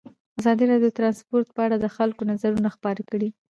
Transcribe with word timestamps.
ازادي 0.39 0.63
راډیو 0.71 0.89
د 0.93 0.95
ترانسپورټ 0.97 1.47
په 1.55 1.61
اړه 1.65 1.75
د 1.79 1.85
خلکو 1.95 2.21
نظرونه 2.31 2.69
خپاره 2.75 3.01
کړي. 3.09 3.29